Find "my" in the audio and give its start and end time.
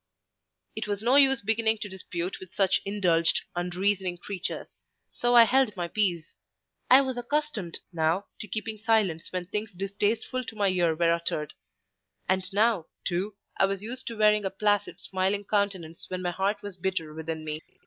5.77-5.87, 10.55-10.69, 16.23-16.31